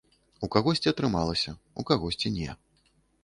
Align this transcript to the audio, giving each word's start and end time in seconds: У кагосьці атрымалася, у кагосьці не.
У 0.45 0.47
кагосьці 0.53 0.89
атрымалася, 0.91 1.53
у 1.83 1.87
кагосьці 1.91 2.33
не. 2.39 2.49